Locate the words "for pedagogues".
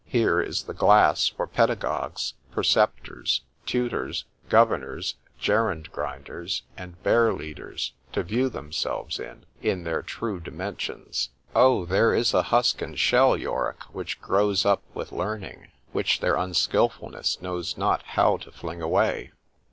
1.27-2.33